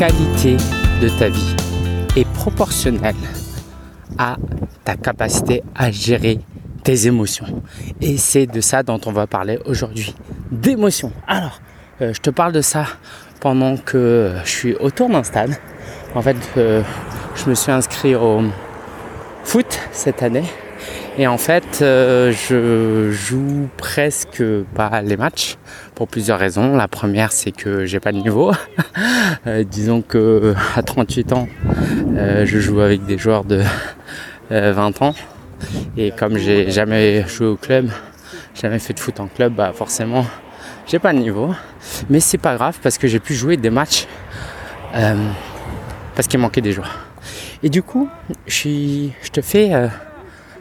[0.00, 0.56] qualité
[1.02, 1.54] de ta vie
[2.16, 3.14] est proportionnelle
[4.16, 4.38] à
[4.82, 6.38] ta capacité à gérer
[6.82, 7.62] tes émotions.
[8.00, 10.14] Et c'est de ça dont on va parler aujourd'hui.
[10.50, 11.12] D'émotions.
[11.26, 11.60] Alors,
[12.00, 12.86] euh, je te parle de ça
[13.40, 15.54] pendant que je suis autour d'un stade.
[16.14, 16.82] En fait, euh,
[17.34, 18.40] je me suis inscrit au
[19.44, 20.46] foot cette année.
[21.18, 24.42] Et en fait, euh, je joue presque
[24.74, 25.56] pas les matchs
[25.94, 26.76] pour plusieurs raisons.
[26.76, 28.52] La première, c'est que j'ai pas de niveau.
[29.70, 31.48] disons que à 38 ans,
[32.16, 33.62] je joue avec des joueurs de
[34.50, 35.14] 20 ans.
[35.96, 37.90] Et comme j'ai jamais joué au club,
[38.54, 40.24] jamais fait de foot en club, bah forcément,
[40.86, 41.54] j'ai pas de niveau.
[42.08, 44.06] Mais c'est pas grave parce que j'ai pu jouer des matchs
[44.94, 45.30] euh,
[46.14, 46.98] parce qu'il manquait des joueurs.
[47.62, 48.08] Et du coup,
[48.46, 49.88] je, te fais euh,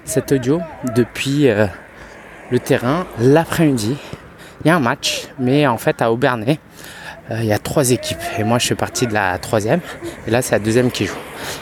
[0.09, 0.59] cet audio
[0.95, 1.67] depuis euh,
[2.51, 3.95] le terrain l'après-midi.
[4.63, 6.59] Il y a un match, mais en fait à Aubernay,
[7.31, 8.17] il y a trois équipes.
[8.39, 9.81] Et moi, je fais partie de la troisième.
[10.27, 11.13] Et là, c'est la deuxième qui joue.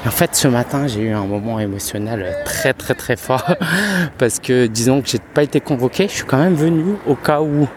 [0.06, 3.54] En fait, ce matin, j'ai eu un moment émotionnel très, très, très fort.
[4.18, 6.08] parce que, disons que j'ai pas été convoqué.
[6.08, 7.68] Je suis quand même venu au cas où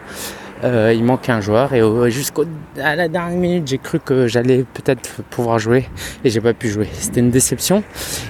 [0.62, 1.74] euh, il manquait un joueur.
[1.74, 2.42] Et jusqu'à
[2.76, 5.88] la dernière minute, j'ai cru que j'allais peut-être pouvoir jouer.
[6.24, 6.88] Et j'ai pas pu jouer.
[6.92, 7.82] C'était une déception.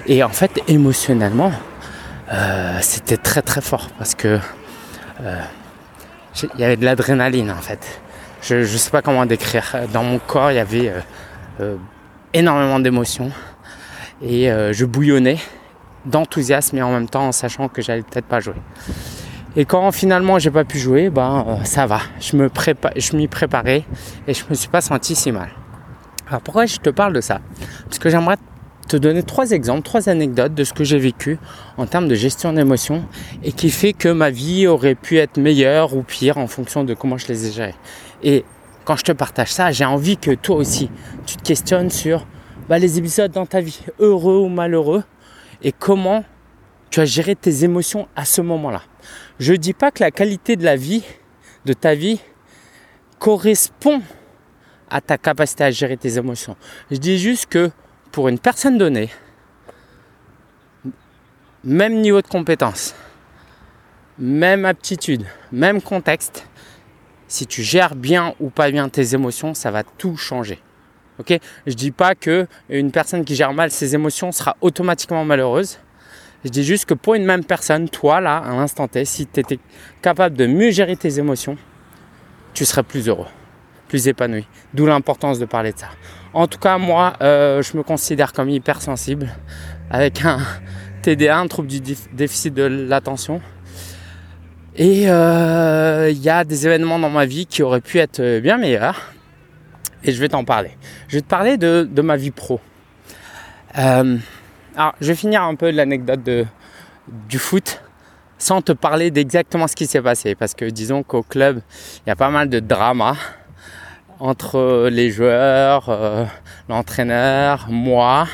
[0.07, 1.51] Et en fait, émotionnellement,
[2.31, 3.89] euh, c'était très, très fort.
[3.97, 4.39] Parce que
[5.21, 5.41] euh,
[6.55, 8.01] il y avait de l'adrénaline, en fait
[8.41, 9.75] je ne sais pas comment décrire.
[9.93, 10.91] Dans mon corps, il y avait
[11.59, 11.75] euh,
[12.33, 13.31] énormément d'émotions
[14.23, 15.37] et je bouillonnais
[16.05, 18.55] d'enthousiasme et en même temps en sachant que j'allais peut-être pas jouer.
[19.55, 21.99] Et quand finalement j'ai pas pu jouer, ben ça va.
[22.19, 22.49] Je me
[22.95, 23.83] je m'y préparais
[24.27, 25.49] et je me suis pas senti si mal.
[26.27, 27.41] Alors pourquoi je te parle de ça?
[27.85, 28.37] Parce que j'aimerais
[28.91, 31.39] te donner trois exemples, trois anecdotes de ce que j'ai vécu
[31.77, 33.05] en termes de gestion d'émotions
[33.41, 36.93] et qui fait que ma vie aurait pu être meilleure ou pire en fonction de
[36.93, 37.75] comment je les ai gérées.
[38.21, 38.43] Et
[38.83, 40.89] quand je te partage ça, j'ai envie que toi aussi,
[41.25, 42.27] tu te questionnes sur
[42.67, 45.03] bah, les épisodes dans ta vie, heureux ou malheureux,
[45.63, 46.25] et comment
[46.89, 48.81] tu as géré tes émotions à ce moment-là.
[49.39, 51.03] Je ne dis pas que la qualité de la vie,
[51.63, 52.19] de ta vie,
[53.19, 54.01] correspond
[54.89, 56.57] à ta capacité à gérer tes émotions.
[56.91, 57.71] Je dis juste que
[58.11, 59.09] pour une personne donnée,
[61.63, 62.95] même niveau de compétence,
[64.17, 66.47] même aptitude, même contexte,
[67.27, 70.59] si tu gères bien ou pas bien tes émotions, ça va tout changer.
[71.19, 71.37] Ok?
[71.67, 75.79] Je dis pas que une personne qui gère mal ses émotions sera automatiquement malheureuse.
[76.43, 79.39] Je dis juste que pour une même personne, toi là, à l'instant T, si tu
[79.39, 79.59] étais
[80.01, 81.57] capable de mieux gérer tes émotions,
[82.53, 83.27] tu serais plus heureux,
[83.87, 84.47] plus épanoui.
[84.73, 85.89] D'où l'importance de parler de ça.
[86.33, 89.29] En tout cas, moi, euh, je me considère comme hypersensible
[89.89, 90.39] avec un
[91.01, 91.81] TDA, un trouble du
[92.13, 93.41] déficit de l'attention.
[94.77, 98.57] Et euh, il y a des événements dans ma vie qui auraient pu être bien
[98.57, 99.11] meilleurs.
[100.05, 100.71] Et je vais t'en parler.
[101.09, 102.61] Je vais te parler de, ma vie pro.
[103.77, 104.17] Euh,
[104.77, 106.21] alors, je vais finir un peu l'anecdote
[107.27, 107.81] du foot
[108.37, 110.35] sans te parler d'exactement ce qui s'est passé.
[110.35, 111.61] Parce que disons qu'au club,
[112.05, 113.17] il y a pas mal de drama
[114.21, 116.25] entre les joueurs, euh,
[116.69, 118.27] l'entraîneur, moi.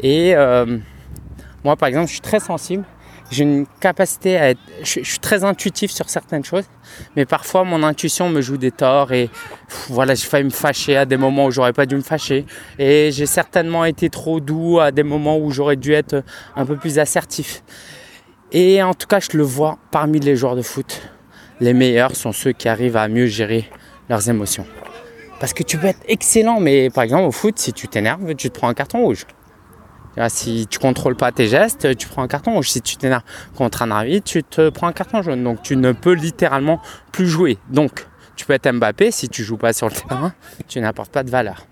[0.00, 0.34] Et
[1.64, 2.84] moi, par exemple, je suis très sensible
[3.30, 4.60] j'ai une capacité à être.
[4.82, 6.64] Je, suis très intuitif sur certaines choses,
[7.16, 9.30] mais parfois mon intuition me joue des torts et
[9.88, 12.46] voilà, j'ai failli me fâcher à des moments où j'aurais pas dû me fâcher.
[12.78, 16.22] Et j'ai certainement été trop doux à des moments où j'aurais dû être
[16.54, 17.62] un peu plus assertif.
[18.52, 21.02] Et en tout cas, je le vois parmi les joueurs de foot.
[21.60, 23.68] Les meilleurs sont ceux qui arrivent à mieux gérer
[24.08, 24.66] leurs émotions.
[25.40, 28.50] Parce que tu peux être excellent, mais par exemple au foot, si tu t'énerves, tu
[28.50, 29.26] te prends un carton rouge.
[30.28, 32.70] Si tu contrôles pas tes gestes, tu prends un carton rouge.
[32.70, 33.22] Si tu t'énerves
[33.54, 35.44] contre un arbitre, tu te prends un carton jaune.
[35.44, 36.80] Donc tu ne peux littéralement
[37.12, 37.58] plus jouer.
[37.68, 40.32] Donc tu peux être Mbappé, si tu joues pas sur le terrain,
[40.68, 41.66] tu n'apportes pas de valeur.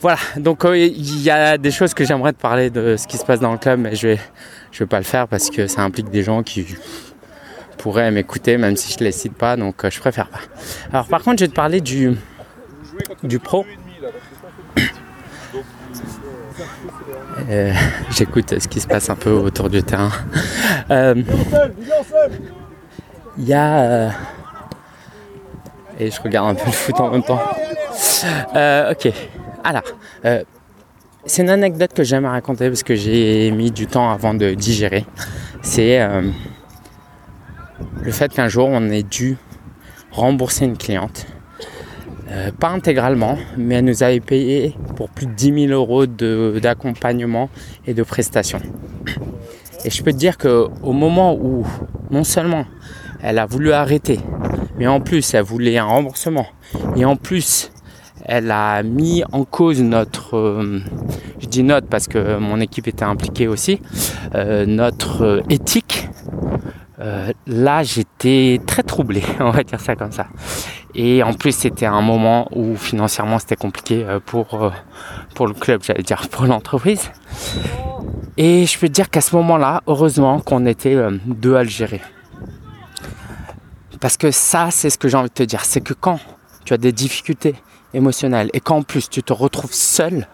[0.00, 3.18] Voilà, donc euh, il y a des choses que j'aimerais te parler de ce qui
[3.18, 4.18] se passe dans le club, mais je vais,
[4.72, 6.66] je vais pas le faire parce que ça implique des gens qui
[7.80, 10.40] pourraient m'écouter, même si je les cite pas, donc euh, je préfère pas.
[10.92, 12.16] Alors par contre, je vais te parler du,
[13.22, 13.64] du pro.
[17.48, 17.72] Euh,
[18.10, 20.10] j'écoute ce qui se passe un peu autour du terrain.
[20.90, 21.14] Euh,
[23.38, 23.80] il y a.
[23.80, 24.10] Euh,
[25.98, 27.40] et je regarde un peu le foot en même temps.
[28.20, 29.12] ok.
[29.62, 29.82] Alors,
[31.24, 35.04] c'est une anecdote que j'aime raconter parce que j'ai mis du temps avant de digérer.
[35.62, 36.00] C'est
[38.02, 39.36] le fait qu'un jour on ait dû
[40.10, 41.26] rembourser une cliente
[42.32, 47.50] euh, pas intégralement, mais elle nous avait payé pour plus de 10 000 euros d'accompagnement
[47.88, 48.60] et de prestations.
[49.84, 51.66] Et je peux te dire qu'au moment où
[52.12, 52.66] non seulement
[53.20, 54.20] elle a voulu arrêter,
[54.78, 56.46] mais en plus elle voulait un remboursement,
[56.94, 57.72] et en plus
[58.24, 60.80] elle a mis en cause notre, euh,
[61.40, 63.80] je dis notre parce que mon équipe était impliquée aussi,
[64.36, 66.09] euh, notre éthique.
[67.46, 70.26] Là, j'étais très troublé, on va dire ça comme ça.
[70.94, 74.72] Et en plus, c'était un moment où financièrement c'était compliqué pour,
[75.34, 77.10] pour le club, j'allais dire pour l'entreprise.
[78.36, 81.62] Et je peux te dire qu'à ce moment-là, heureusement qu'on était deux à.
[84.00, 86.18] Parce que ça, c'est ce que j'ai envie de te dire, c'est que quand
[86.64, 87.54] tu as des difficultés
[87.94, 90.26] émotionnelles et qu'en plus tu te retrouves seul,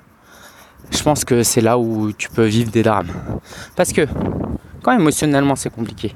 [0.91, 3.11] je pense que c'est là où tu peux vivre des drames.
[3.75, 4.07] Parce que
[4.83, 6.15] quand émotionnellement c'est compliqué,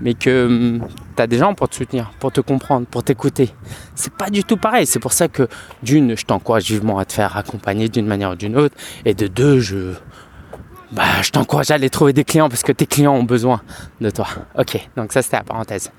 [0.00, 3.54] mais que hum, tu as des gens pour te soutenir, pour te comprendre, pour t'écouter,
[3.94, 4.86] c'est pas du tout pareil.
[4.86, 5.48] C'est pour ça que
[5.82, 8.74] d'une, je t'encourage vivement à te faire accompagner d'une manière ou d'une autre,
[9.04, 9.94] et de deux, je,
[10.92, 13.60] bah, je t'encourage à aller trouver des clients parce que tes clients ont besoin
[14.00, 14.26] de toi.
[14.56, 15.90] Ok, donc ça c'était la parenthèse.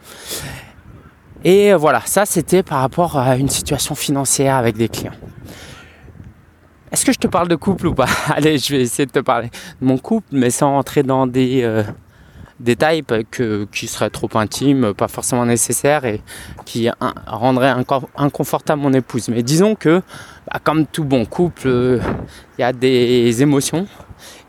[1.44, 5.14] Et voilà, ça c'était par rapport à une situation financière avec des clients.
[6.92, 8.08] Est-ce que je te parle de couple ou pas?
[8.36, 9.50] Allez, je vais essayer de te parler
[9.82, 11.84] de mon couple, mais sans rentrer dans des euh,
[12.60, 16.22] détails que, qui seraient trop intimes, pas forcément nécessaires et
[16.66, 16.90] qui
[17.28, 17.76] rendraient
[18.18, 19.30] inconfortable mon épouse.
[19.30, 20.02] Mais disons que,
[20.52, 22.00] bah, comme tout bon couple, euh,
[22.58, 23.88] il y a des émotions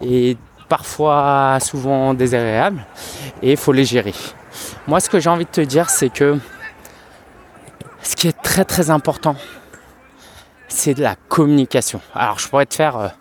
[0.01, 0.39] et
[0.69, 2.85] parfois souvent désagréables
[3.43, 4.15] et il faut les gérer.
[4.87, 6.39] Moi, ce que j'ai envie de te dire, c'est que
[8.03, 9.37] ce qui est très très important,
[10.71, 12.01] c'est de la communication.
[12.15, 13.15] Alors je pourrais te faire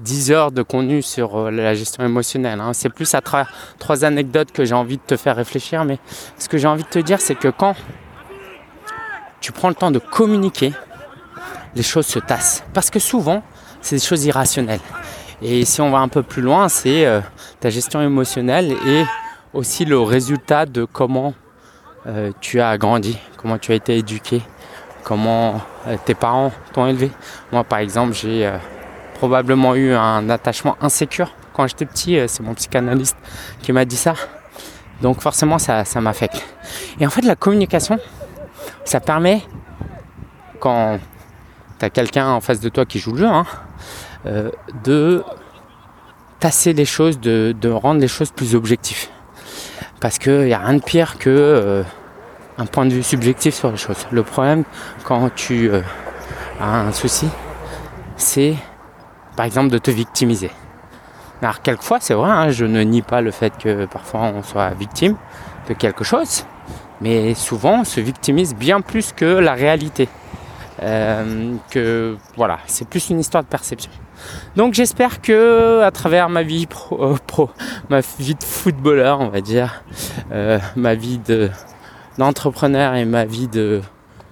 [0.00, 2.60] 10 euh, heures de contenu sur euh, la gestion émotionnelle.
[2.60, 2.72] Hein.
[2.74, 5.84] C'est plus à travers trois anecdotes que j'ai envie de te faire réfléchir.
[5.84, 5.98] Mais
[6.38, 7.74] ce que j'ai envie de te dire, c'est que quand
[9.40, 10.72] tu prends le temps de communiquer,
[11.74, 12.62] les choses se tassent.
[12.74, 13.42] Parce que souvent,
[13.80, 14.80] c'est des choses irrationnelles.
[15.40, 17.20] Et si on va un peu plus loin, c'est euh,
[17.58, 19.04] ta gestion émotionnelle et
[19.52, 21.34] aussi le résultat de comment
[22.40, 24.42] tu as grandi, comment tu as été éduqué,
[25.04, 25.58] comment euh,
[26.04, 27.10] tes parents t'ont élevé?
[27.50, 28.56] Moi, par exemple, j'ai euh,
[29.14, 32.18] probablement eu un attachement insécure quand j'étais petit.
[32.18, 33.16] Euh, c'est mon psychanalyste
[33.60, 34.14] qui m'a dit ça.
[35.00, 36.44] Donc forcément, ça, ça m'affecte.
[37.00, 37.98] Et en fait, la communication,
[38.84, 39.42] ça permet,
[40.60, 40.98] quand
[41.80, 43.44] tu quelqu'un en face de toi qui joue le jeu, hein,
[44.84, 45.24] de
[46.38, 49.08] tasser les choses, de, de, rendre les choses plus objectives.
[50.00, 51.84] Parce qu'il n'y a rien de pire que
[52.58, 54.06] un point de vue subjectif sur les choses.
[54.10, 54.64] Le problème,
[55.04, 55.80] quand tu euh,
[56.60, 57.28] as un souci,
[58.16, 58.54] c'est
[59.36, 60.50] par exemple de te victimiser.
[61.40, 64.70] Alors quelquefois, c'est vrai, hein, je ne nie pas le fait que parfois on soit
[64.70, 65.16] victime
[65.68, 66.44] de quelque chose,
[67.00, 70.08] mais souvent on se victimise bien plus que la réalité.
[70.82, 73.90] Euh, que voilà, c'est plus une histoire de perception.
[74.56, 77.46] Donc j'espère que à travers ma vie pro, euh,
[77.88, 79.82] ma vie de footballeur, on va dire,
[80.76, 81.50] ma vie de
[82.18, 83.80] d'entrepreneur et ma vie de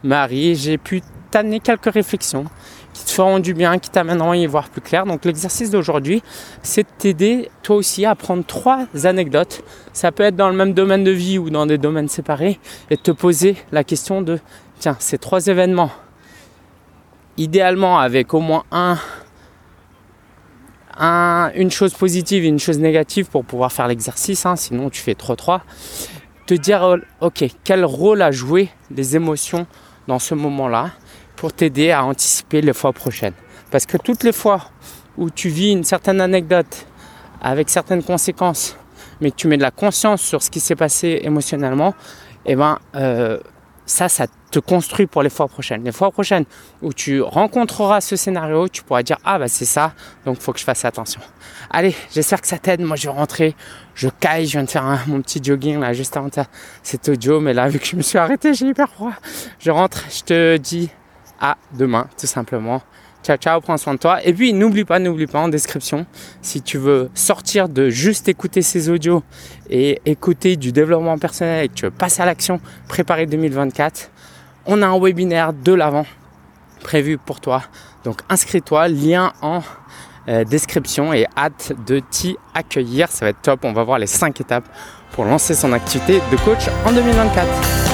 [0.03, 2.45] mari, j'ai pu t'amener quelques réflexions
[2.93, 5.07] qui te feront du bien, qui t'amèneront à y voir plus clair.
[5.07, 6.23] Donc l'exercice d'aujourd'hui,
[6.63, 9.63] c'est de t'aider toi aussi à prendre trois anecdotes.
[9.93, 12.59] Ça peut être dans le même domaine de vie ou dans des domaines séparés
[12.91, 14.41] et te poser la question de
[14.79, 15.93] tiens, ces trois événements,
[17.37, 18.99] idéalement avec au moins un,
[20.99, 25.01] un une chose positive et une chose négative pour pouvoir faire l'exercice, hein, sinon tu
[25.01, 25.63] fais trop trois
[26.51, 29.69] te dire, euh, ok, quel rôle a joué les émotions
[30.09, 30.91] dans ce moment-là
[31.37, 33.35] pour t'aider à anticiper les fois prochaines?
[33.71, 34.71] Parce que toutes les fois
[35.17, 36.87] où tu vis une certaine anecdote
[37.41, 38.77] avec certaines conséquences,
[39.21, 41.95] mais que tu mets de la conscience sur ce qui s'est passé émotionnellement,
[42.45, 43.39] eh ben, euh,
[43.91, 45.83] ça, ça te construit pour les fois prochaines.
[45.85, 46.45] Les fois prochaines
[46.81, 49.93] où tu rencontreras ce scénario, tu pourras dire ah bah c'est ça,
[50.25, 51.21] donc faut que je fasse attention.
[51.71, 52.81] Allez, j'espère que ça t'aide.
[52.81, 53.57] Moi je vais rentrer,
[53.95, 56.29] je caille, je viens de faire mon petit jogging là juste avant
[56.83, 59.13] cet audio, mais là vu que je me suis arrêté, j'ai hyper froid.
[59.59, 60.89] Je rentre, je te dis
[61.41, 62.83] à demain tout simplement.
[63.23, 64.25] Ciao ciao, prends soin de toi.
[64.25, 66.07] Et puis n'oublie pas, n'oublie pas en description,
[66.41, 69.23] si tu veux sortir de juste écouter ces audios
[69.69, 74.11] et écouter du développement personnel et que tu veux passer à l'action, préparer 2024,
[74.67, 76.07] on a un webinaire de l'avant
[76.83, 77.63] prévu pour toi.
[78.05, 79.61] Donc inscris-toi, lien en
[80.29, 83.11] euh, description et hâte de t'y accueillir.
[83.11, 83.65] Ça va être top.
[83.65, 84.69] On va voir les 5 étapes
[85.13, 87.90] pour lancer son activité de coach en 2024.